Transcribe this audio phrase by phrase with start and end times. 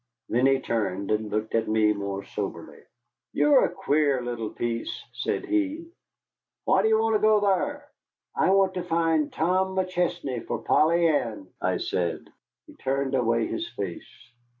[0.29, 2.81] Then he turned and looked at me more soberly.
[3.33, 5.91] "You're a queer little piece," said he.
[6.65, 7.87] "Why do you want to go thar?"
[8.35, 12.31] "I want to find Tom McChesney for Polly Ann," I said.
[12.65, 14.09] He turned away his face.